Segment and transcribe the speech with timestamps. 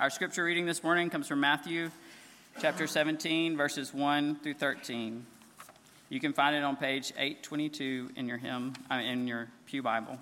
[0.00, 1.90] Our scripture reading this morning comes from Matthew
[2.60, 5.26] chapter 17, verses 1 through 13.
[6.08, 10.16] You can find it on page 822 in your hymn, uh, in your Pew Bible.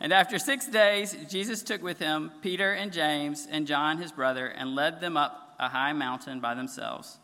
[0.00, 4.46] And after six days, Jesus took with him Peter and James and John, his brother,
[4.46, 7.18] and led them up a high mountain by themselves.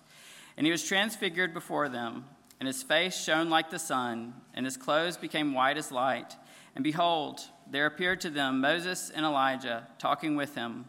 [0.59, 2.27] And he was transfigured before them,
[2.61, 6.37] and his face shone like the sun, and his clothes became white as light.
[6.75, 10.87] And behold, there appeared to them Moses and Elijah talking with him.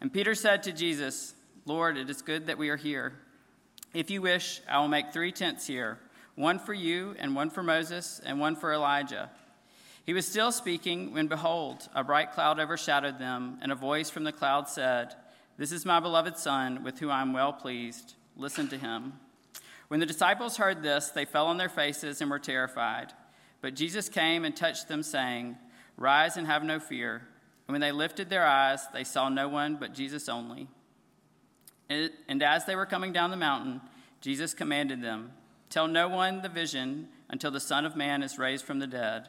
[0.00, 1.34] And Peter said to Jesus,
[1.66, 3.14] Lord, it is good that we are here.
[3.92, 5.98] If you wish, I will make three tents here
[6.36, 9.30] one for you, and one for Moses, and one for Elijah.
[10.06, 14.24] He was still speaking when, behold, a bright cloud overshadowed them, and a voice from
[14.24, 15.14] the cloud said,
[15.58, 18.14] This is my beloved Son, with whom I am well pleased.
[18.36, 19.12] Listen to him.
[19.88, 23.12] When the disciples heard this, they fell on their faces and were terrified.
[23.60, 25.58] But Jesus came and touched them, saying,
[26.00, 27.22] Rise and have no fear.
[27.68, 30.66] And when they lifted their eyes, they saw no one but Jesus only.
[31.88, 33.80] And as they were coming down the mountain,
[34.20, 35.32] Jesus commanded them,
[35.68, 39.28] Tell no one the vision until the Son of Man is raised from the dead.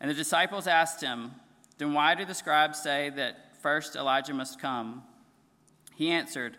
[0.00, 1.32] And the disciples asked him,
[1.78, 5.04] Then why do the scribes say that first Elijah must come?
[5.94, 6.56] He answered,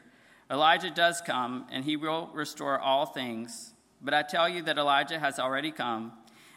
[0.49, 3.73] Elijah does come, and he will restore all things.
[4.01, 6.13] But I tell you that Elijah has already come,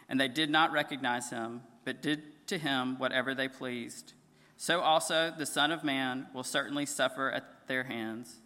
[0.09, 4.13] and they did not recognize him, but did to him whatever they pleased.
[4.57, 8.37] So also the Son of Man will certainly suffer at their hands.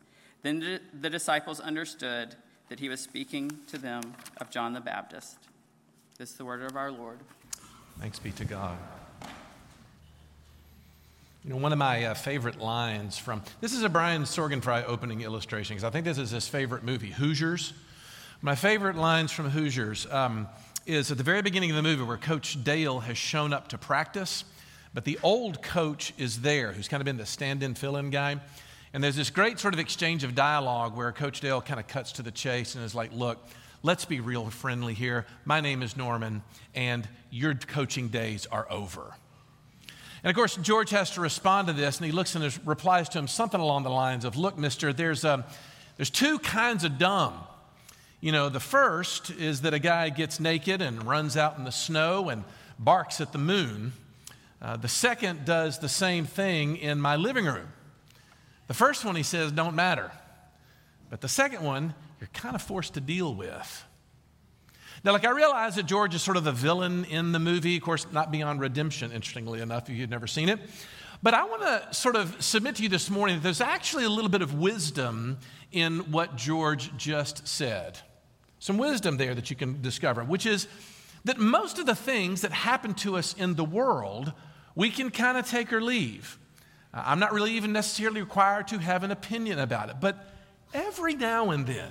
[0.43, 2.35] Then the disciples understood
[2.69, 5.37] that he was speaking to them of John the Baptist.
[6.19, 7.19] This is the word of our Lord.
[7.99, 8.77] Thanks be to God.
[11.45, 15.23] You know, one of my uh, favorite lines from this is a Brian Sorgenfrey opening
[15.23, 17.73] illustration because I think this is his favorite movie, Hoosiers.
[18.43, 20.49] My favorite lines from Hoosiers um,
[20.91, 23.79] is at the very beginning of the movie where Coach Dale has shown up to
[23.79, 24.45] practice,
[24.93, 28.11] but the old coach is there, who's kind of been the stand in, fill in
[28.11, 28.41] guy.
[28.93, 32.11] And there's this great sort of exchange of dialogue where Coach Dale kind of cuts
[32.13, 33.39] to the chase and is like, Look,
[33.85, 35.27] let's be real friendly here.
[35.45, 36.43] My name is Norman,
[36.75, 39.15] and your coaching days are over.
[40.25, 43.21] And of course, George has to respond to this, and he looks and replies to
[43.21, 45.45] him something along the lines of, Look, mister, there's, um,
[45.97, 47.35] there's two kinds of dumb.
[48.21, 51.73] You know, the first is that a guy gets naked and runs out in the
[51.73, 52.45] snow and
[52.79, 53.93] barks at the moon.
[54.61, 57.69] Uh, the second does the same thing in my living room.
[58.67, 60.13] The first one, he says, don't matter.
[61.09, 63.85] But the second one, you're kind of forced to deal with.
[65.03, 67.83] Now, like, I realize that George is sort of the villain in the movie, of
[67.83, 70.61] course, not beyond redemption, interestingly enough, if you've never seen it.
[71.23, 74.11] But I want to sort of submit to you this morning that there's actually a
[74.11, 75.39] little bit of wisdom
[75.73, 77.99] in what George just said.
[78.61, 80.69] Some wisdom there that you can discover, which is
[81.25, 84.33] that most of the things that happen to us in the world,
[84.75, 86.39] we can kind of take or leave.
[86.93, 90.33] Uh, I'm not really even necessarily required to have an opinion about it, but
[90.75, 91.91] every now and then,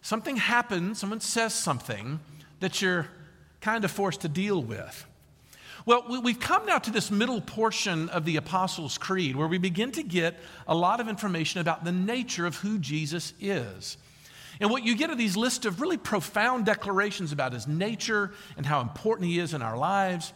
[0.00, 2.20] something happens, someone says something
[2.60, 3.06] that you're
[3.60, 5.06] kind of forced to deal with.
[5.84, 9.92] Well, we've come now to this middle portion of the Apostles' Creed where we begin
[9.92, 13.96] to get a lot of information about the nature of who Jesus is.
[14.60, 18.64] And what you get are these lists of really profound declarations about his nature and
[18.64, 20.32] how important he is in our lives.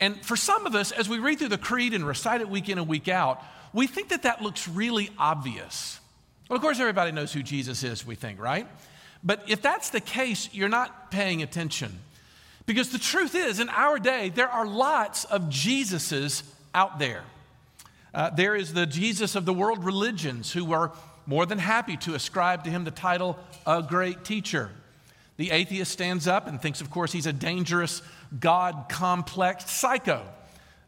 [0.00, 2.68] And for some of us, as we read through the creed and recite it week
[2.68, 6.00] in and week out, we think that that looks really obvious.
[6.48, 8.66] Well, of course, everybody knows who Jesus is, we think, right?
[9.22, 11.98] But if that's the case, you're not paying attention.
[12.66, 16.42] Because the truth is, in our day, there are lots of Jesuses
[16.74, 17.22] out there.
[18.12, 20.92] Uh, there is the Jesus of the world religions who are
[21.26, 24.70] more than happy to ascribe to him the title a great teacher.
[25.36, 28.02] The atheist stands up and thinks, of course, he's a dangerous,
[28.38, 30.22] God complex psycho.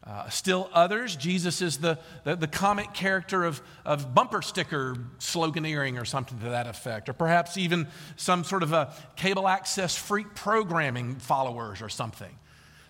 [0.05, 6.01] Uh, still others, Jesus is the, the, the, comic character of, of bumper sticker sloganeering
[6.01, 10.35] or something to that effect, or perhaps even some sort of a cable access freak
[10.35, 12.37] programming followers or something.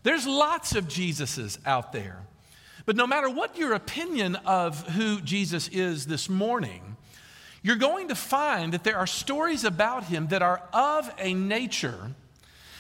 [0.05, 2.19] There's lots of Jesuses out there.
[2.87, 6.97] But no matter what your opinion of who Jesus is this morning,
[7.63, 12.13] you're going to find that there are stories about him that are of a nature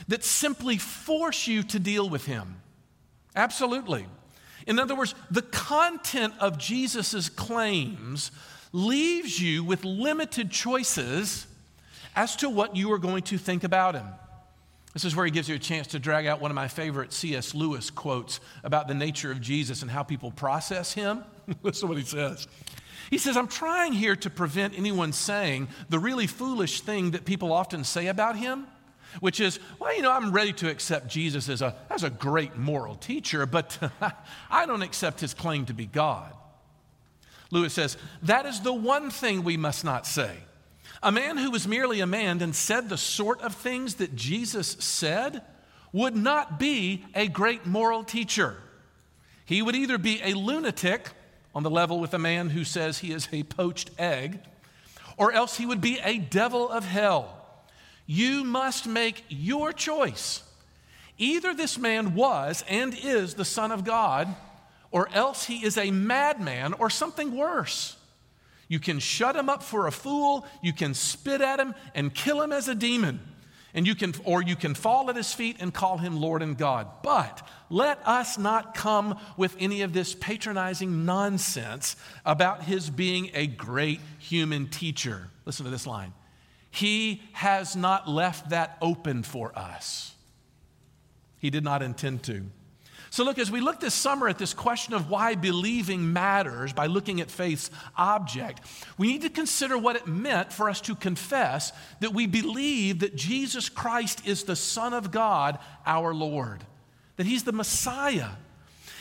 [0.08, 2.56] that simply force you to deal with him.
[3.37, 4.06] Absolutely.
[4.67, 8.31] In other words, the content of Jesus' claims
[8.73, 11.46] leaves you with limited choices
[12.14, 14.06] as to what you are going to think about him.
[14.93, 17.12] This is where he gives you a chance to drag out one of my favorite
[17.12, 17.55] C.S.
[17.55, 21.25] Lewis quotes about the nature of Jesus and how people process him.
[21.62, 22.46] Listen to what he says.
[23.10, 27.52] He says, I'm trying here to prevent anyone saying the really foolish thing that people
[27.52, 28.66] often say about him
[29.20, 32.56] which is, well, you know, I'm ready to accept Jesus as a, as a great
[32.56, 33.78] moral teacher, but
[34.50, 36.32] I don't accept his claim to be God.
[37.50, 40.34] Lewis says, That is the one thing we must not say.
[41.02, 44.69] A man who was merely a man and said the sort of things that Jesus
[44.69, 45.43] said
[45.93, 48.56] would not be a great moral teacher.
[49.44, 51.10] He would either be a lunatic
[51.54, 54.40] on the level with a man who says he is a poached egg,
[55.16, 57.38] or else he would be a devil of hell.
[58.06, 60.43] You must make your choice.
[61.19, 64.34] Either this man was and is the Son of God,
[64.90, 67.96] or else he is a madman or something worse.
[68.69, 72.40] You can shut him up for a fool, you can spit at him and kill
[72.40, 73.20] him as a demon.
[73.75, 76.59] And you can, or you can fall at his feet and call him Lord and
[76.59, 76.89] God.
[77.03, 83.47] But let us not come with any of this patronizing nonsense about his being a
[83.47, 85.31] great human teacher.
[85.47, 86.13] Listen to this line
[86.71, 90.15] He has not left that open for us,
[91.39, 92.45] he did not intend to.
[93.12, 96.87] So, look, as we look this summer at this question of why believing matters by
[96.87, 98.62] looking at faith's object,
[98.97, 103.14] we need to consider what it meant for us to confess that we believe that
[103.14, 106.64] Jesus Christ is the Son of God, our Lord,
[107.17, 108.31] that He's the Messiah.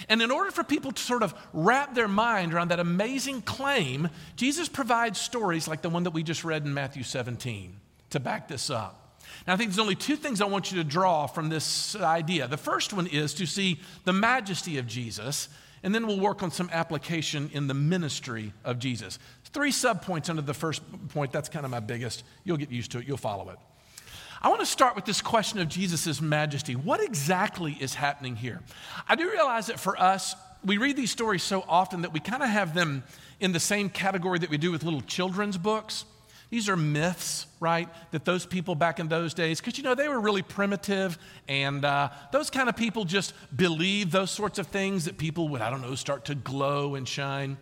[0.09, 4.09] And in order for people to sort of wrap their mind around that amazing claim,
[4.35, 7.77] Jesus provides stories like the one that we just read in Matthew 17
[8.09, 9.00] to back this up.
[9.47, 12.47] Now, I think there's only two things I want you to draw from this idea.
[12.47, 15.49] The first one is to see the majesty of Jesus,
[15.83, 19.17] and then we'll work on some application in the ministry of Jesus.
[19.45, 21.31] Three subpoints under the first point.
[21.31, 22.23] That's kind of my biggest.
[22.43, 23.57] You'll get used to it, you'll follow it.
[24.43, 26.75] I want to start with this question of Jesus' majesty.
[26.75, 28.61] What exactly is happening here?
[29.07, 32.41] I do realize that for us, we read these stories so often that we kind
[32.41, 33.03] of have them
[33.39, 36.05] in the same category that we do with little children's books.
[36.51, 37.87] These are myths, right?
[38.11, 41.17] That those people back in those days, because you know, they were really primitive,
[41.47, 45.61] and uh, those kind of people just believed those sorts of things that people would,
[45.61, 47.57] I don't know, start to glow and shine.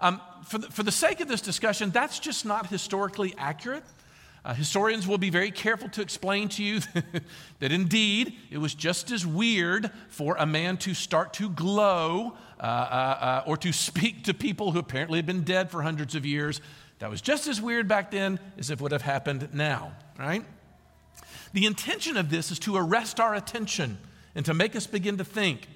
[0.00, 3.84] Um, for, the, for the sake of this discussion, that's just not historically accurate.
[4.44, 6.80] Uh, historians will be very careful to explain to you
[7.60, 12.62] that indeed it was just as weird for a man to start to glow uh,
[12.62, 16.26] uh, uh or to speak to people who apparently had been dead for hundreds of
[16.26, 16.60] years
[17.04, 20.42] that was just as weird back then as it would have happened now, right?
[21.52, 23.98] The intention of this is to arrest our attention
[24.34, 25.68] and to make us begin to think.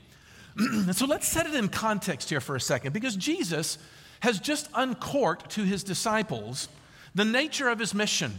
[0.93, 3.77] so let's set it in context here for a second because Jesus
[4.21, 6.71] has just uncorked to his disciples
[7.15, 8.33] the nature of his mission.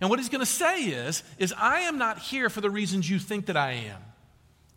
[0.00, 3.10] And what he's going to say is is I am not here for the reasons
[3.10, 4.00] you think that I am.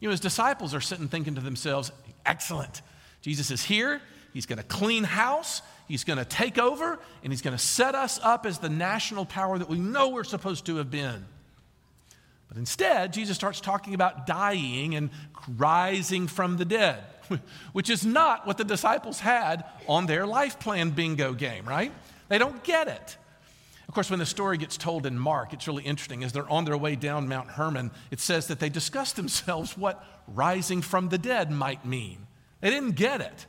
[0.02, 1.90] You know, his disciples are sitting thinking to themselves,
[2.26, 2.82] excellent.
[3.22, 4.02] Jesus is here.
[4.34, 5.62] He's going to clean house.
[5.88, 9.26] He's going to take over and he's going to set us up as the national
[9.26, 11.26] power that we know we're supposed to have been.
[12.48, 15.12] But instead, Jesus starts talking about dying and
[15.58, 17.04] rising from the dead,
[17.74, 21.92] which is not what the disciples had on their life plan bingo game, right?
[22.28, 23.18] They don't get it.
[23.88, 26.24] Of course, when the story gets told in Mark, it's really interesting.
[26.24, 30.04] As they're on their way down Mount Hermon, it says that they discuss themselves what
[30.28, 32.28] rising from the dead might mean.
[32.62, 33.48] They didn't get it.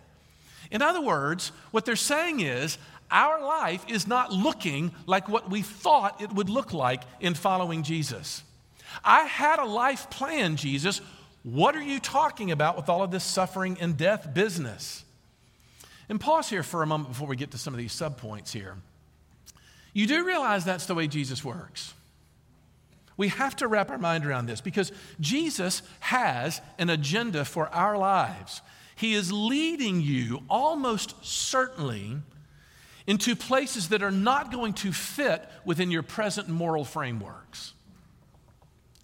[0.70, 2.78] In other words, what they're saying is
[3.10, 7.82] our life is not looking like what we thought it would look like in following
[7.82, 8.42] Jesus.
[9.04, 11.00] I had a life plan, Jesus.
[11.42, 15.04] What are you talking about with all of this suffering and death business?
[16.08, 18.76] And pause here for a moment before we get to some of these subpoints here.
[19.92, 21.94] You do realize that's the way Jesus works.
[23.16, 27.98] We have to wrap our mind around this because Jesus has an agenda for our
[27.98, 28.62] lives.
[29.00, 32.18] He is leading you almost certainly
[33.06, 37.72] into places that are not going to fit within your present moral frameworks.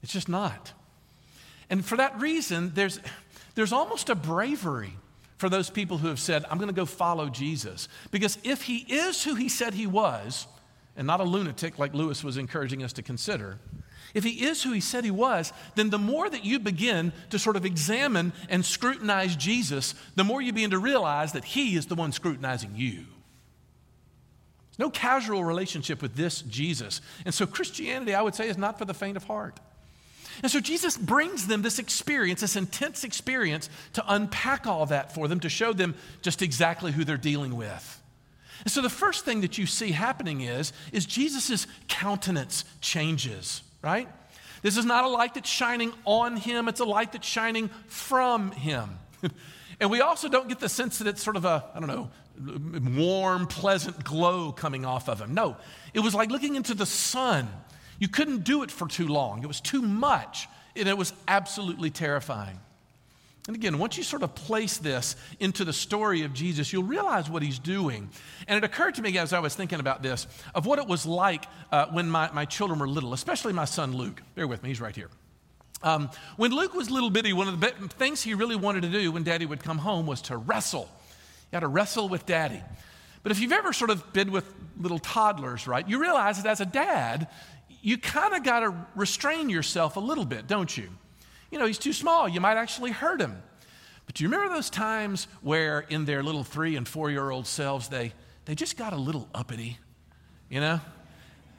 [0.03, 0.75] It's just not.
[1.71, 3.01] And for that reason, there's,
[3.55, 4.93] there's almost a bravery
[5.39, 7.89] for those people who have said, I'm going to go follow Jesus.
[8.11, 10.47] Because if he is who he said he was,
[10.95, 13.61] and not a lunatic like Lewis was encouraging us to consider,
[14.17, 17.39] if he is who he said he was, then the more that you begin to
[17.39, 21.85] sort of examine and scrutinize Jesus, the more you begin to realize that he is
[21.85, 23.05] the one scrutinizing you.
[24.71, 27.03] There's no casual relationship with this Jesus.
[27.27, 29.61] And so Christianity, I would say, is not for the faint of heart.
[30.43, 35.29] And so Jesus brings them this experience, this intense experience, to unpack all that for
[35.29, 38.03] them, to show them just exactly who they're dealing with.
[38.61, 44.09] And so the first thing that you see happening is, is Jesus' countenance changes right?
[44.63, 48.51] This is not a light that's shining on him, it's a light that's shining from
[48.51, 48.99] him.
[49.81, 52.11] and we also don't get the sense that it's sort of a, I don't know,
[53.01, 55.35] warm, pleasant glow coming off of him.
[55.35, 55.57] No,
[55.95, 57.49] it was like looking into the sun.
[58.01, 61.91] You couldn't do it for too long, it was too much, and it was absolutely
[61.91, 62.59] terrifying.
[63.47, 67.31] And again, once you sort of place this into the story of Jesus, you'll realize
[67.31, 68.11] what he's doing.
[68.49, 71.07] And it occurred to me as I was thinking about this of what it was
[71.07, 74.21] like uh, when my, my children were little, especially my son Luke.
[74.35, 75.11] Bear with me, he's right here.
[75.83, 79.13] Um, when Luke was little bitty, one of the things he really wanted to do
[79.13, 80.89] when daddy would come home was to wrestle.
[81.53, 82.61] You had to wrestle with daddy.
[83.23, 86.61] But if you've ever sort of been with little toddlers, right, you realize that as
[86.61, 87.29] a dad,
[87.83, 90.89] you kind of got to restrain yourself a little bit, don't you?
[91.51, 92.29] You know, he's too small.
[92.29, 93.43] You might actually hurt him.
[94.07, 97.47] But do you remember those times where in their little three and four year old
[97.47, 98.13] selves, they,
[98.45, 99.79] they just got a little uppity,
[100.49, 100.81] you know?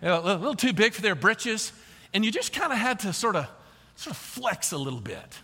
[0.01, 1.71] A little, too big for their britches.
[2.13, 3.47] And you just kind of had to sort of,
[3.95, 5.39] sort of flex a little bit.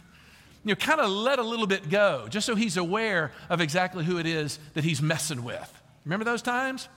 [0.64, 4.06] You know, kind of let a little bit go, just so he's aware of exactly
[4.06, 5.82] who it is that he's messing with.
[6.06, 6.88] Remember those times?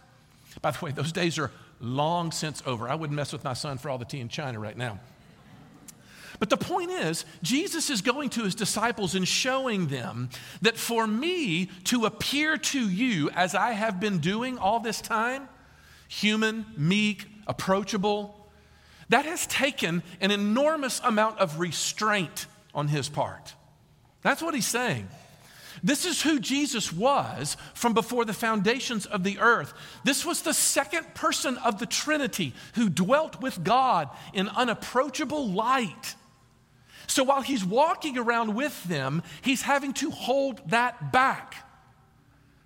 [0.63, 1.51] By the way, those days are
[1.81, 2.89] long since over.
[2.89, 5.01] I wouldn't mess with my son for all the tea in China right now.
[6.39, 10.29] But the point is, Jesus is going to his disciples and showing them
[10.63, 15.49] that for me to appear to you as I have been doing all this time,
[16.09, 18.49] human, meek, approachable,
[19.09, 23.55] that has taken an enormous amount of restraint on his part.
[24.23, 25.09] That's what he's saying.
[25.83, 29.73] This is who Jesus was from before the foundations of the earth.
[30.05, 36.15] This was the second person of the Trinity who dwelt with God in unapproachable light.
[37.07, 41.67] So while he's walking around with them, he's having to hold that back.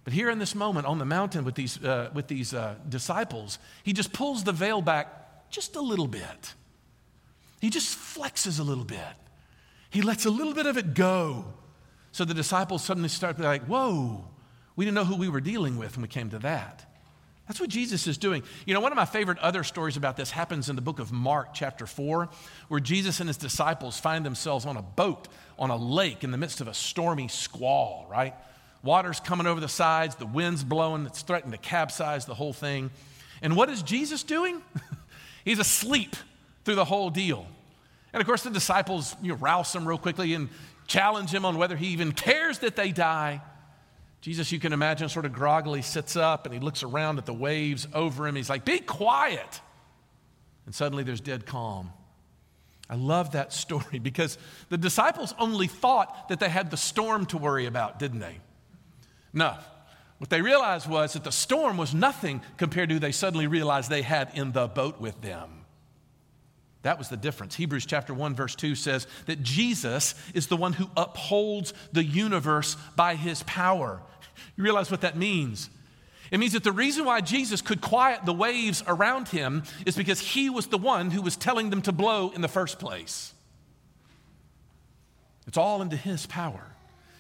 [0.05, 3.59] But here in this moment on the mountain with these, uh, with these uh, disciples,
[3.83, 6.55] he just pulls the veil back just a little bit.
[7.61, 8.99] He just flexes a little bit.
[9.91, 11.45] He lets a little bit of it go.
[12.13, 14.25] So the disciples suddenly start to be like, whoa,
[14.77, 16.90] we didn't know who we were dealing with when we came to that.
[17.51, 18.45] That's what Jesus is doing.
[18.65, 21.11] You know, one of my favorite other stories about this happens in the book of
[21.11, 22.29] Mark, chapter 4,
[22.69, 25.27] where Jesus and his disciples find themselves on a boat
[25.59, 28.37] on a lake in the midst of a stormy squall, right?
[28.85, 32.89] Water's coming over the sides, the wind's blowing, it's threatening to capsize the whole thing.
[33.43, 34.63] And what is Jesus doing?
[35.45, 36.15] He's asleep
[36.65, 37.49] through the whole deal.
[38.13, 40.51] And of course, the disciples you know, rouse him real quickly and
[40.87, 43.43] challenge him on whether he even cares that they die.
[44.21, 47.33] Jesus, you can imagine, sort of groggily sits up and he looks around at the
[47.33, 48.37] waves over him.
[48.37, 49.61] He's like, Be quiet.
[50.67, 51.93] And suddenly there's dead calm.
[52.89, 54.37] I love that story because
[54.69, 58.39] the disciples only thought that they had the storm to worry about, didn't they?
[59.33, 59.57] No.
[60.19, 63.89] What they realized was that the storm was nothing compared to who they suddenly realized
[63.89, 65.60] they had in the boat with them.
[66.83, 67.55] That was the difference.
[67.57, 72.77] Hebrews chapter 1 verse 2 says that Jesus is the one who upholds the universe
[72.97, 74.01] by his power.
[74.57, 75.69] You realize what that means?
[76.31, 80.21] It means that the reason why Jesus could quiet the waves around him is because
[80.21, 83.35] he was the one who was telling them to blow in the first place.
[85.47, 86.65] It's all into his power.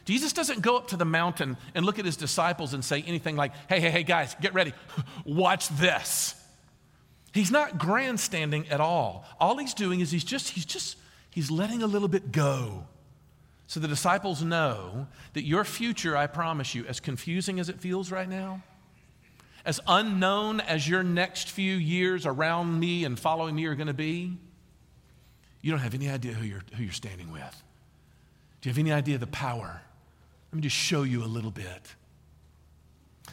[0.04, 3.36] Jesus doesn't go up to the mountain and look at his disciples and say anything
[3.36, 4.72] like, hey, hey, hey, guys, get ready.
[5.24, 6.39] Watch this.
[7.32, 9.24] He's not grandstanding at all.
[9.38, 10.96] All he's doing is he's just, he's just,
[11.30, 12.86] he's letting a little bit go.
[13.66, 18.10] So the disciples know that your future, I promise you, as confusing as it feels
[18.10, 18.62] right now,
[19.64, 23.94] as unknown as your next few years around me and following me are going to
[23.94, 24.36] be,
[25.62, 27.62] you don't have any idea who you're, who you're standing with.
[28.60, 29.80] Do you have any idea the power?
[30.50, 31.94] Let me just show you a little bit.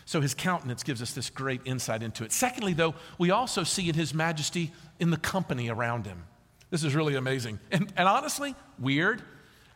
[0.06, 2.32] So his countenance gives us this great insight into it.
[2.32, 6.24] Secondly, though, we also see in his majesty in the company around him.
[6.70, 7.60] This is really amazing.
[7.72, 9.22] And, and honestly, weird.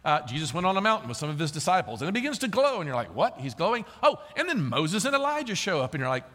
[0.03, 2.47] Uh, Jesus went on a mountain with some of his disciples and it begins to
[2.47, 3.37] glow, and you're like, what?
[3.39, 3.85] He's glowing?
[4.01, 6.25] Oh, and then Moses and Elijah show up, and you're like,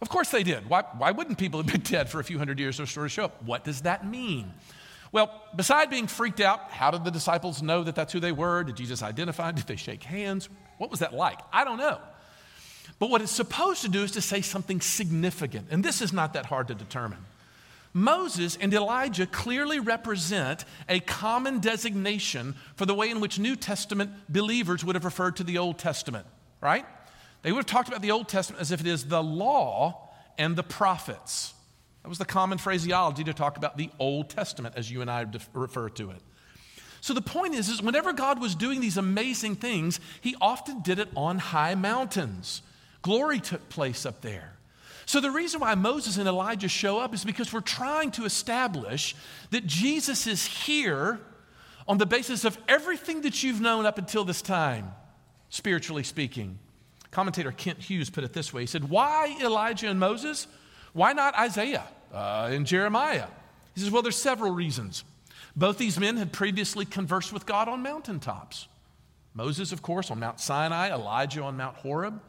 [0.00, 0.68] of course they did.
[0.68, 3.12] Why, why wouldn't people have been dead for a few hundred years or sort of
[3.12, 3.42] show up?
[3.44, 4.52] What does that mean?
[5.12, 8.64] Well, beside being freaked out, how did the disciples know that that's who they were?
[8.64, 9.52] Did Jesus identify?
[9.52, 10.48] Did they shake hands?
[10.78, 11.38] What was that like?
[11.52, 12.00] I don't know.
[13.02, 15.66] But what it's supposed to do is to say something significant.
[15.72, 17.18] And this is not that hard to determine.
[17.92, 24.12] Moses and Elijah clearly represent a common designation for the way in which New Testament
[24.28, 26.26] believers would have referred to the Old Testament,
[26.60, 26.86] right?
[27.42, 30.54] They would have talked about the Old Testament as if it is the law and
[30.54, 31.54] the prophets.
[32.04, 35.26] That was the common phraseology to talk about the Old Testament as you and I
[35.54, 36.22] refer to it.
[37.00, 41.00] So the point is, is whenever God was doing these amazing things, he often did
[41.00, 42.62] it on high mountains.
[43.02, 44.52] Glory took place up there.
[45.04, 49.16] So, the reason why Moses and Elijah show up is because we're trying to establish
[49.50, 51.20] that Jesus is here
[51.88, 54.92] on the basis of everything that you've known up until this time,
[55.50, 56.58] spiritually speaking.
[57.10, 60.46] Commentator Kent Hughes put it this way He said, Why Elijah and Moses?
[60.92, 63.26] Why not Isaiah uh, and Jeremiah?
[63.74, 65.04] He says, Well, there's several reasons.
[65.54, 68.68] Both these men had previously conversed with God on mountaintops.
[69.34, 72.20] Moses, of course, on Mount Sinai, Elijah on Mount Horeb.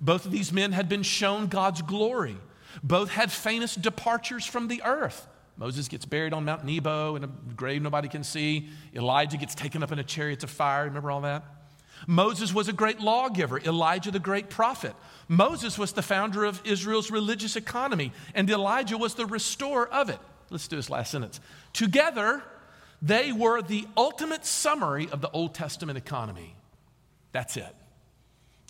[0.00, 2.36] Both of these men had been shown God's glory.
[2.82, 5.26] Both had famous departures from the earth.
[5.56, 8.70] Moses gets buried on Mount Nebo in a grave nobody can see.
[8.94, 10.84] Elijah gets taken up in a chariot of fire.
[10.84, 11.44] Remember all that?
[12.06, 14.94] Moses was a great lawgiver, Elijah, the great prophet.
[15.28, 20.18] Moses was the founder of Israel's religious economy, and Elijah was the restorer of it.
[20.48, 21.40] Let's do this last sentence.
[21.72, 22.42] Together,
[23.02, 26.54] they were the ultimate summary of the Old Testament economy.
[27.32, 27.74] That's it.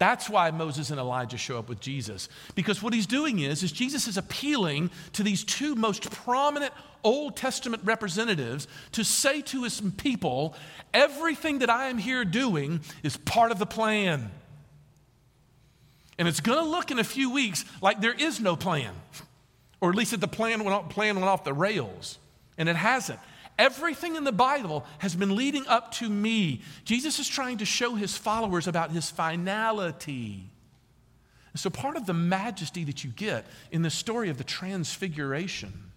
[0.00, 2.30] That's why Moses and Elijah show up with Jesus.
[2.54, 6.73] Because what he's doing is, is Jesus is appealing to these two most prominent
[7.04, 10.54] Old Testament representatives to say to his people,
[10.95, 14.30] everything that I am here doing is part of the plan.
[16.19, 18.95] And it's going to look in a few weeks like there is no plan.
[19.83, 22.16] Or at least that the plan went off, plan went off the rails.
[22.57, 23.21] And it hasn't.
[23.61, 26.62] Everything in the Bible has been leading up to me.
[26.87, 30.49] Jesus is trying to show his followers about his finality.
[31.55, 35.90] So, part of the majesty that you get in the story of the transfiguration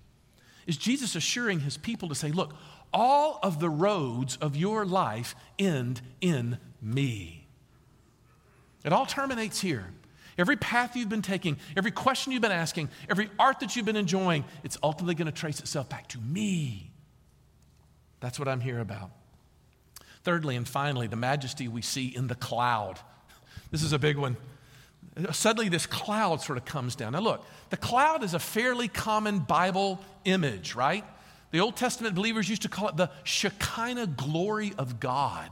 [0.68, 2.54] is Jesus assuring his people to say, Look,
[2.94, 7.48] all of the roads of your life end in me.
[8.84, 9.86] It all terminates here.
[10.38, 13.96] Every path you've been taking, every question you've been asking, every art that you've been
[13.96, 16.90] enjoying, it's ultimately going to trace itself back to me.
[18.24, 19.12] That's what I'm here about.
[20.24, 22.98] Thirdly and finally, the majesty we see in the cloud.
[23.70, 24.38] This is a big one.
[25.34, 27.12] Suddenly, this cloud sort of comes down.
[27.12, 31.04] Now, look, the cloud is a fairly common Bible image, right?
[31.52, 35.50] The Old Testament believers used to call it the Shekinah glory of God.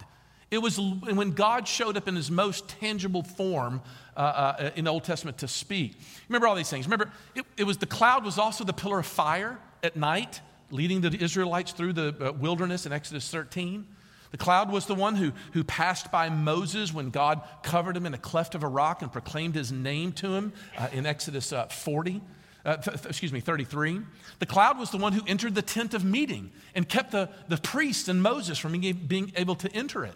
[0.50, 3.82] It was when God showed up in his most tangible form
[4.16, 5.96] uh, uh, in the Old Testament to speak.
[6.30, 6.86] Remember all these things.
[6.86, 10.40] Remember, it, it was the cloud was also the pillar of fire at night
[10.72, 13.86] leading the Israelites through the uh, wilderness in Exodus 13.
[14.32, 18.14] The cloud was the one who, who passed by Moses when God covered him in
[18.14, 21.66] a cleft of a rock and proclaimed his name to him uh, in Exodus uh,
[21.66, 22.22] 40.
[22.64, 24.02] Uh, th- excuse me, 33.
[24.40, 27.58] The cloud was the one who entered the tent of meeting and kept the, the
[27.58, 30.16] priests and Moses from being, being able to enter it.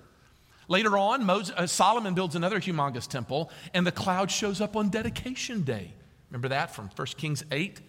[0.68, 4.90] Later on, Moses, uh, Solomon builds another humongous temple, and the cloud shows up on
[4.90, 5.94] dedication day.
[6.30, 7.82] Remember that from 1 Kings 8?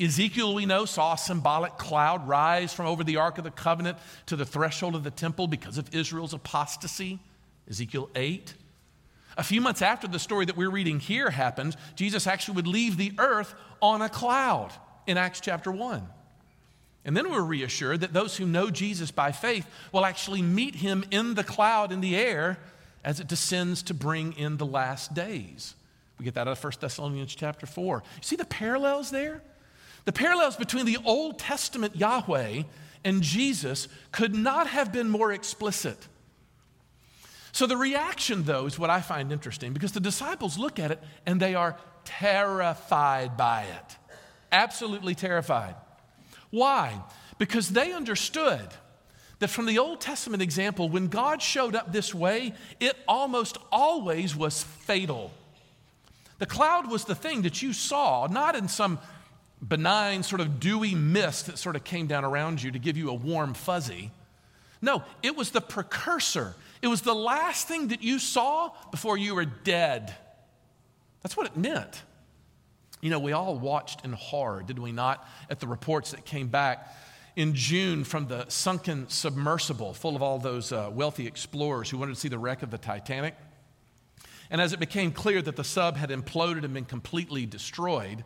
[0.00, 3.98] Ezekiel, we know, saw a symbolic cloud rise from over the Ark of the Covenant
[4.26, 7.20] to the threshold of the temple because of Israel's apostasy.
[7.68, 8.54] Ezekiel 8.
[9.36, 12.96] A few months after the story that we're reading here happened, Jesus actually would leave
[12.96, 14.72] the earth on a cloud
[15.06, 16.06] in Acts chapter 1.
[17.04, 21.04] And then we're reassured that those who know Jesus by faith will actually meet him
[21.10, 22.58] in the cloud in the air
[23.04, 25.74] as it descends to bring in the last days.
[26.18, 28.02] We get that out of 1 Thessalonians chapter 4.
[28.16, 29.42] You see the parallels there?
[30.04, 32.62] The parallels between the Old Testament Yahweh
[33.04, 36.08] and Jesus could not have been more explicit.
[37.52, 41.02] So, the reaction, though, is what I find interesting because the disciples look at it
[41.24, 43.96] and they are terrified by it.
[44.50, 45.76] Absolutely terrified.
[46.50, 47.00] Why?
[47.38, 48.68] Because they understood
[49.38, 54.34] that from the Old Testament example, when God showed up this way, it almost always
[54.34, 55.32] was fatal.
[56.38, 58.98] The cloud was the thing that you saw, not in some
[59.66, 63.10] benign, sort of dewy mist that sort of came down around you to give you
[63.10, 64.10] a warm fuzzy.
[64.82, 66.54] No, it was the precursor.
[66.82, 70.14] It was the last thing that you saw before you were dead.
[71.22, 72.02] That's what it meant.
[73.00, 76.48] You know, we all watched in horror, did we not, at the reports that came
[76.48, 76.88] back
[77.36, 82.14] in June from the sunken submersible full of all those uh, wealthy explorers who wanted
[82.14, 83.34] to see the wreck of the Titanic.
[84.50, 88.24] And as it became clear that the sub had imploded and been completely destroyed,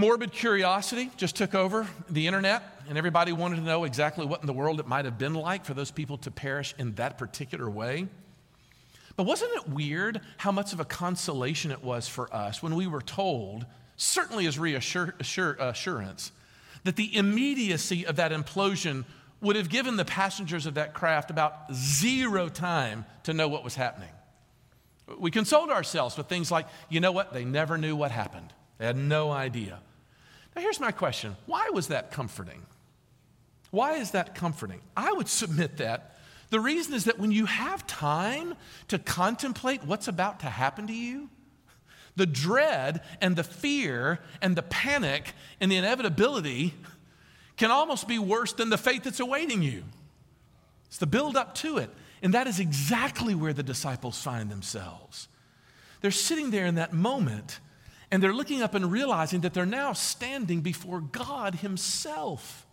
[0.00, 4.46] Morbid curiosity just took over the internet, and everybody wanted to know exactly what in
[4.46, 7.68] the world it might have been like for those people to perish in that particular
[7.68, 8.08] way.
[9.16, 12.86] But wasn't it weird how much of a consolation it was for us when we
[12.86, 16.32] were told, certainly as reassurance,
[16.84, 19.04] that the immediacy of that implosion
[19.42, 23.74] would have given the passengers of that craft about zero time to know what was
[23.74, 24.08] happening?
[25.18, 28.54] We consoled ourselves with things like, you know what, they never knew what happened.
[28.78, 29.80] They had no idea.
[30.54, 32.62] Now, here's my question why was that comforting?
[33.70, 34.80] Why is that comforting?
[34.96, 36.16] I would submit that
[36.50, 38.54] the reason is that when you have time
[38.88, 41.30] to contemplate what's about to happen to you,
[42.16, 46.74] the dread and the fear and the panic and the inevitability
[47.56, 49.84] can almost be worse than the fate that's awaiting you.
[50.86, 51.90] It's the build up to it.
[52.22, 55.28] And that is exactly where the disciples find themselves.
[56.00, 57.60] They're sitting there in that moment
[58.10, 62.66] and they're looking up and realizing that they're now standing before God Himself.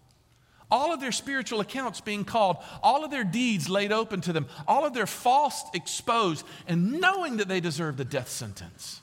[0.69, 4.47] all of their spiritual accounts being called, all of their deeds laid open to them,
[4.67, 9.01] all of their faults exposed, and knowing that they deserved the death sentence.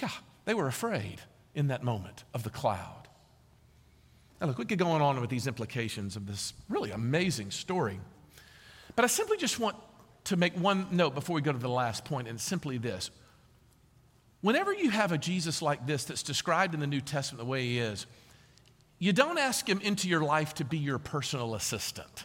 [0.00, 0.10] Yeah,
[0.44, 1.20] they were afraid
[1.54, 3.08] in that moment of the cloud.
[4.40, 8.00] Now, look, we could go on with these implications of this really amazing story.
[8.94, 9.76] But I simply just want
[10.24, 13.10] to make one note before we go to the last point, and simply this.
[14.40, 17.62] Whenever you have a Jesus like this that's described in the New Testament the way
[17.62, 18.06] he is,
[18.98, 22.24] you don't ask him into your life to be your personal assistant.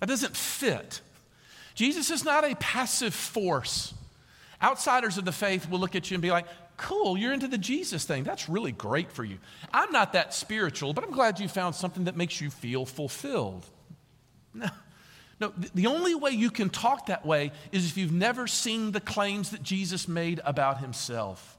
[0.00, 1.00] That doesn't fit.
[1.74, 3.94] Jesus is not a passive force.
[4.62, 7.58] Outsiders of the faith will look at you and be like, cool, you're into the
[7.58, 8.24] Jesus thing.
[8.24, 9.38] That's really great for you.
[9.72, 13.66] I'm not that spiritual, but I'm glad you found something that makes you feel fulfilled.
[14.52, 14.68] No.
[15.40, 19.00] No, the only way you can talk that way is if you've never seen the
[19.00, 21.58] claims that Jesus made about himself.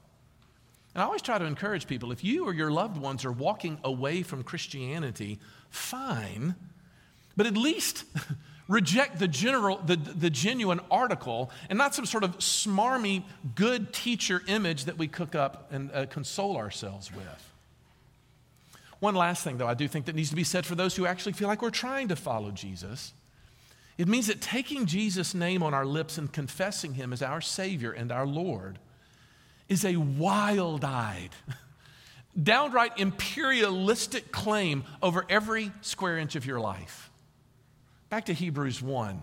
[0.94, 3.78] And I always try to encourage people if you or your loved ones are walking
[3.84, 6.54] away from Christianity, fine,
[7.36, 8.04] but at least
[8.68, 13.22] reject the general the, the genuine article and not some sort of smarmy
[13.54, 17.52] good teacher image that we cook up and uh, console ourselves with
[18.98, 21.06] one last thing though i do think that needs to be said for those who
[21.06, 23.12] actually feel like we're trying to follow jesus
[23.98, 27.92] it means that taking jesus name on our lips and confessing him as our savior
[27.92, 28.78] and our lord
[29.68, 31.30] is a wild eyed,
[32.42, 37.10] downright imperialistic claim over every square inch of your life.
[38.08, 39.22] Back to Hebrews 1.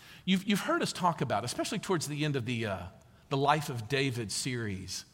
[0.25, 2.77] You've, you've heard us talk about, especially towards the end of the, uh,
[3.29, 5.05] the Life of David series,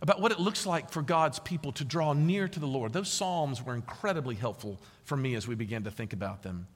[0.00, 2.92] about what it looks like for God's people to draw near to the Lord.
[2.92, 6.66] Those Psalms were incredibly helpful for me as we began to think about them.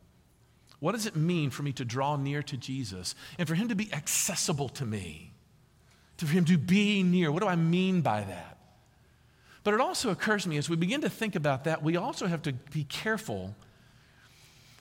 [0.79, 3.75] What does it mean for me to draw near to Jesus and for Him to
[3.75, 5.33] be accessible to me?
[6.19, 7.33] To for Him to be near.
[7.33, 8.59] What do I mean by that?
[9.65, 12.27] But it also occurs to me as we begin to think about that, we also
[12.27, 13.57] have to be careful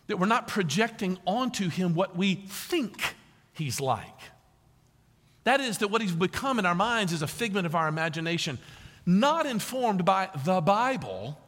[0.07, 3.15] that we're not projecting onto him what we think
[3.53, 4.07] he's like.
[5.43, 8.57] That is, that what he's become in our minds is a figment of our imagination,
[9.05, 11.39] not informed by the Bible,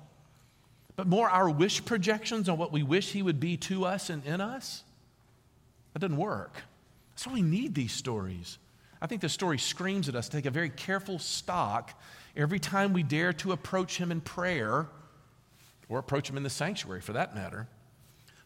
[0.95, 4.25] but more our wish projections on what we wish he would be to us and
[4.25, 4.83] in us.
[5.93, 6.63] That doesn't work.
[7.11, 8.59] That's why we need these stories.
[9.01, 11.99] I think the story screams at us to take a very careful stock
[12.35, 14.87] every time we dare to approach him in prayer,
[15.89, 17.67] or approach him in the sanctuary for that matter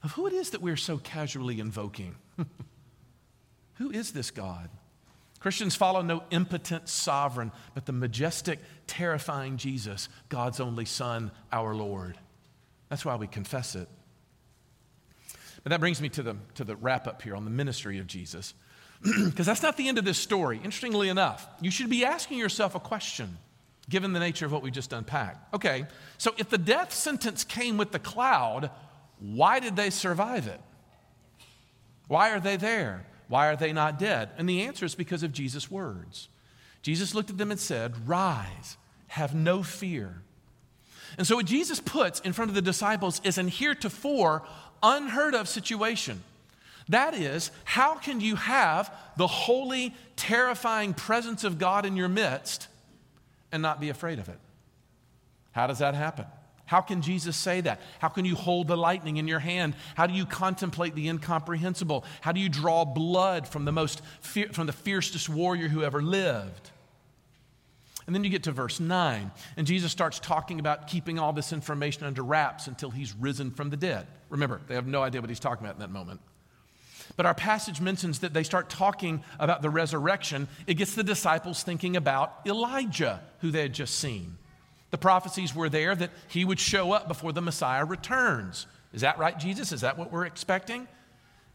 [0.03, 2.15] of who it is that we're so casually invoking.
[3.75, 4.69] who is this God?
[5.39, 12.17] Christians follow no impotent sovereign, but the majestic, terrifying Jesus, God's only Son, our Lord.
[12.89, 13.87] That's why we confess it.
[15.63, 18.07] But that brings me to the, to the wrap up here on the ministry of
[18.07, 18.53] Jesus.
[19.03, 20.57] Because that's not the end of this story.
[20.57, 23.35] Interestingly enough, you should be asking yourself a question,
[23.89, 25.55] given the nature of what we just unpacked.
[25.55, 25.87] Okay,
[26.19, 28.69] so if the death sentence came with the cloud,
[29.21, 30.59] why did they survive it?
[32.07, 33.05] Why are they there?
[33.27, 34.29] Why are they not dead?
[34.37, 36.27] And the answer is because of Jesus' words.
[36.81, 40.21] Jesus looked at them and said, Rise, have no fear.
[41.17, 44.43] And so, what Jesus puts in front of the disciples is an heretofore
[44.81, 46.23] unheard of situation.
[46.89, 52.67] That is, how can you have the holy, terrifying presence of God in your midst
[53.51, 54.39] and not be afraid of it?
[55.51, 56.25] How does that happen?
[56.71, 57.81] How can Jesus say that?
[57.99, 59.75] How can you hold the lightning in your hand?
[59.95, 62.05] How do you contemplate the incomprehensible?
[62.21, 66.71] How do you draw blood from the most from the fiercest warrior who ever lived?
[68.07, 71.51] And then you get to verse 9, and Jesus starts talking about keeping all this
[71.51, 74.07] information under wraps until he's risen from the dead.
[74.29, 76.21] Remember, they have no idea what he's talking about in that moment.
[77.17, 80.47] But our passage mentions that they start talking about the resurrection.
[80.67, 84.37] It gets the disciples thinking about Elijah, who they had just seen.
[84.91, 88.67] The prophecies were there that he would show up before the Messiah returns.
[88.93, 89.71] Is that right, Jesus?
[89.71, 90.87] Is that what we're expecting?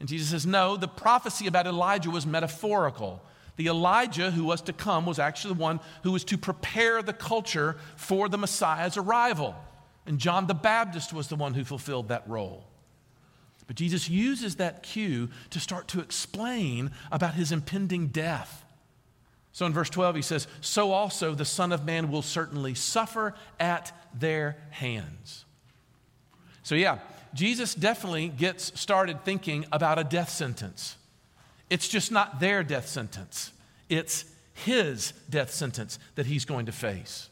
[0.00, 3.22] And Jesus says, No, the prophecy about Elijah was metaphorical.
[3.56, 7.14] The Elijah who was to come was actually the one who was to prepare the
[7.14, 9.54] culture for the Messiah's arrival.
[10.06, 12.64] And John the Baptist was the one who fulfilled that role.
[13.66, 18.64] But Jesus uses that cue to start to explain about his impending death.
[19.56, 23.34] So in verse 12, he says, So also the Son of Man will certainly suffer
[23.58, 25.46] at their hands.
[26.62, 26.98] So, yeah,
[27.32, 30.98] Jesus definitely gets started thinking about a death sentence.
[31.70, 33.50] It's just not their death sentence,
[33.88, 37.30] it's his death sentence that he's going to face.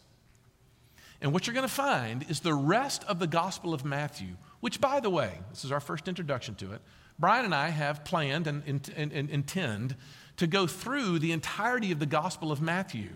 [1.20, 4.80] And what you're going to find is the rest of the Gospel of Matthew, which,
[4.80, 6.80] by the way, this is our first introduction to it.
[7.18, 9.94] Brian and I have planned and, and, and intend
[10.36, 13.10] to go through the entirety of the Gospel of Matthew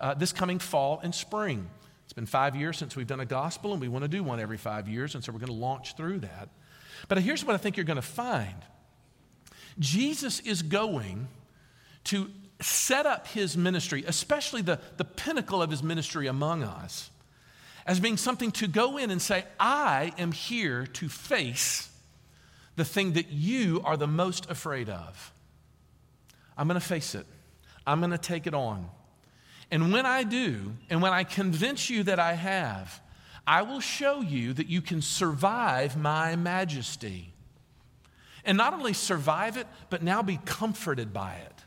[0.00, 1.68] uh, this coming fall and spring.
[2.04, 4.40] It's been five years since we've done a gospel, and we want to do one
[4.40, 6.48] every five years, and so we're going to launch through that.
[7.08, 8.54] But here's what I think you're going to find
[9.78, 11.28] Jesus is going
[12.04, 17.10] to set up his ministry, especially the, the pinnacle of his ministry among us,
[17.86, 21.90] as being something to go in and say, I am here to face
[22.76, 25.32] the thing that you are the most afraid of.
[26.58, 27.26] I'm going to face it,
[27.86, 28.90] I'm going to take it on.
[29.70, 33.00] And when I do, and when I convince you that I have,
[33.46, 37.32] I will show you that you can survive my majesty.
[38.44, 41.64] And not only survive it, but now be comforted by it.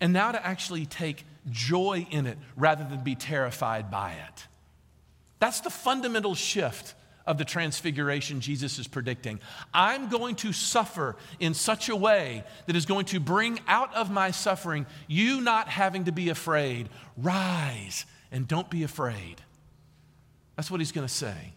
[0.00, 4.46] And now to actually take joy in it rather than be terrified by it.
[5.40, 6.94] That's the fundamental shift
[7.30, 9.38] of the transfiguration Jesus is predicting.
[9.72, 14.10] I'm going to suffer in such a way that is going to bring out of
[14.10, 16.88] my suffering you not having to be afraid.
[17.16, 19.36] Rise and don't be afraid.
[20.56, 21.52] That's what he's going to say.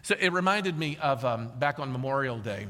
[0.00, 2.66] So it reminded me of um, back on Memorial Day.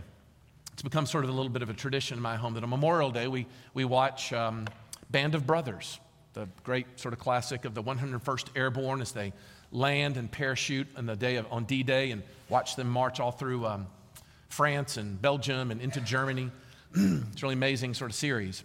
[0.72, 2.70] It's become sort of a little bit of a tradition in my home that on
[2.70, 4.66] Memorial Day we, we watch um,
[5.08, 6.00] Band of Brothers,
[6.32, 9.32] the great sort of classic of the 101st Airborne as they
[9.76, 13.66] land and parachute on the day of, on D-Day and watch them march all through
[13.66, 13.86] um,
[14.48, 16.50] France and Belgium and into Germany.
[16.94, 18.64] it's really amazing sort of series.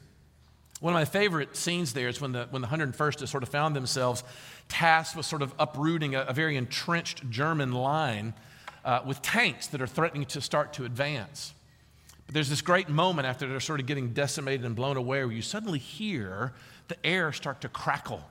[0.80, 3.50] One of my favorite scenes there is when the, when the 101st has sort of
[3.50, 4.24] found themselves
[4.70, 8.34] tasked with sort of uprooting a, a very entrenched German line
[8.86, 11.54] uh, with tanks that are threatening to start to advance.
[12.26, 15.34] But there's this great moment after they're sort of getting decimated and blown away where
[15.34, 16.54] you suddenly hear
[16.88, 18.24] the air start to crackle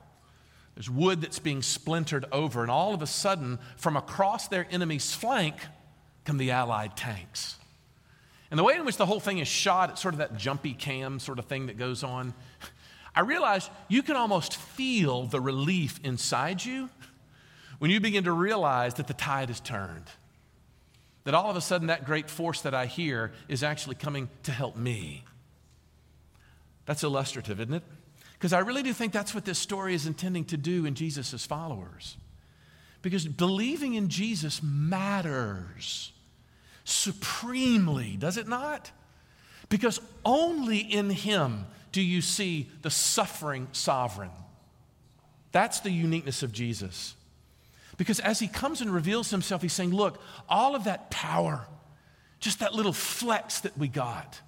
[0.81, 5.13] there's wood that's being splintered over, and all of a sudden, from across their enemy's
[5.15, 5.55] flank
[6.25, 7.57] come the Allied tanks.
[8.51, 10.73] And the way in which the whole thing is shot, it's sort of that jumpy
[10.73, 12.33] cam sort of thing that goes on.
[13.15, 16.89] I realize you can almost feel the relief inside you
[17.79, 20.07] when you begin to realize that the tide has turned.
[21.25, 24.51] That all of a sudden, that great force that I hear is actually coming to
[24.51, 25.25] help me.
[26.87, 27.83] That's illustrative, isn't it?
[28.41, 31.45] Because I really do think that's what this story is intending to do in Jesus'
[31.45, 32.17] followers.
[33.03, 36.11] Because believing in Jesus matters
[36.85, 38.93] supremely, does it not?
[39.69, 44.31] Because only in Him do you see the suffering sovereign.
[45.53, 47.15] That's the uniqueness of Jesus.
[47.99, 51.67] Because as He comes and reveals Himself, He's saying, Look, all of that power,
[52.39, 54.41] just that little flex that we got,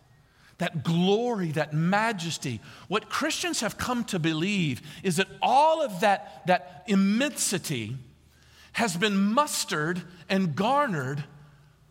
[0.62, 2.60] that glory, that majesty.
[2.86, 7.96] What Christians have come to believe is that all of that, that immensity
[8.74, 11.24] has been mustered and garnered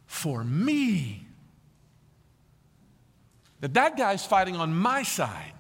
[0.06, 1.28] for me.
[3.60, 5.52] That that guy's fighting on my side.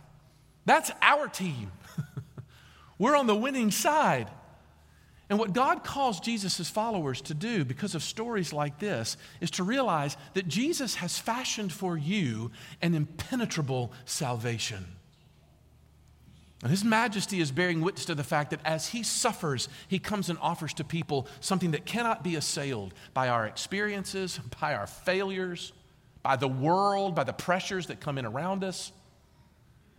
[0.65, 1.69] That's our team.
[2.97, 4.29] We're on the winning side.
[5.31, 9.63] And what God calls Jesus' followers to do because of stories like this is to
[9.63, 14.85] realize that Jesus has fashioned for you an impenetrable salvation.
[16.61, 20.29] And His majesty is bearing witness to the fact that as He suffers, He comes
[20.29, 25.71] and offers to people something that cannot be assailed by our experiences, by our failures,
[26.23, 28.91] by the world, by the pressures that come in around us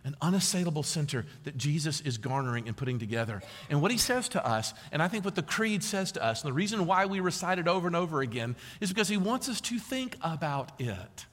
[0.05, 3.41] an unassailable center that Jesus is garnering and putting together.
[3.69, 6.41] And what he says to us, and I think what the creed says to us,
[6.41, 9.47] and the reason why we recite it over and over again, is because he wants
[9.47, 11.25] us to think about it,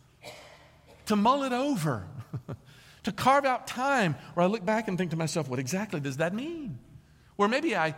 [1.07, 2.07] to mull it over,
[3.03, 6.19] to carve out time where I look back and think to myself, what exactly does
[6.19, 6.79] that mean?
[7.37, 7.97] Where maybe I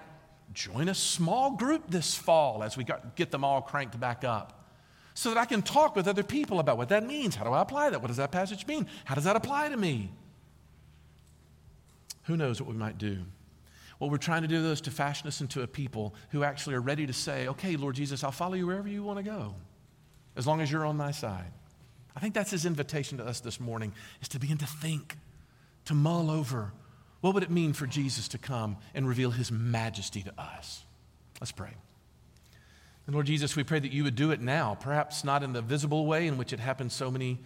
[0.54, 4.58] join a small group this fall as we get them all cranked back up.
[5.14, 7.34] So that I can talk with other people about what that means.
[7.34, 8.00] How do I apply that?
[8.00, 8.86] What does that passage mean?
[9.04, 10.10] How does that apply to me?
[12.24, 13.18] Who knows what we might do?
[13.98, 16.80] What we're trying to do is to fashion us into a people who actually are
[16.80, 19.54] ready to say, okay, Lord Jesus, I'll follow you wherever you want to go,
[20.36, 21.52] as long as you're on my side.
[22.16, 25.16] I think that's his invitation to us this morning, is to begin to think,
[25.84, 26.72] to mull over
[27.20, 30.82] what would it mean for Jesus to come and reveal his majesty to us.
[31.40, 31.70] Let's pray.
[33.06, 35.62] And Lord Jesus, we pray that you would do it now, perhaps not in the
[35.62, 37.38] visible way in which it happened so many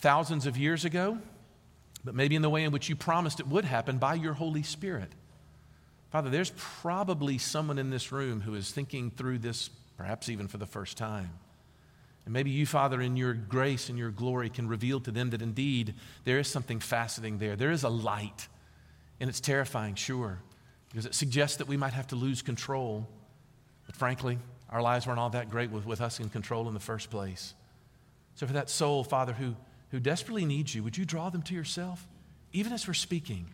[0.00, 1.18] thousands of years ago,
[2.04, 4.62] but maybe in the way in which you promised it would happen by your Holy
[4.62, 5.12] Spirit.
[6.10, 10.58] Father, there's probably someone in this room who is thinking through this, perhaps even for
[10.58, 11.30] the first time.
[12.24, 15.42] And maybe you, Father, in your grace and your glory, can reveal to them that
[15.42, 17.56] indeed there is something fascinating there.
[17.56, 18.46] There is a light,
[19.20, 20.38] and it's terrifying, sure,
[20.90, 23.08] because it suggests that we might have to lose control.
[23.86, 24.38] But frankly,
[24.70, 27.54] our lives weren't all that great with, with us in control in the first place.
[28.34, 29.56] So, for that soul, Father, who,
[29.92, 32.08] who desperately needs you, would you draw them to yourself?
[32.52, 33.46] Even as we're speaking,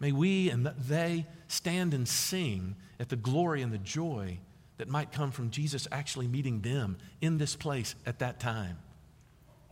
[0.00, 4.38] may we and they stand and sing at the glory and the joy
[4.78, 8.78] that might come from Jesus actually meeting them in this place at that time.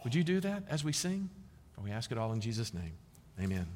[0.05, 1.31] Would you do that as we sing?
[1.72, 2.92] For we ask it all in Jesus' name.
[3.40, 3.66] Amen.